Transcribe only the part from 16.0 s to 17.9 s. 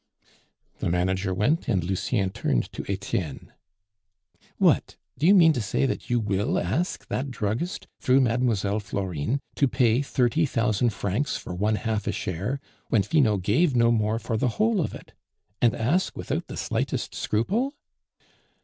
without the slightest scruple?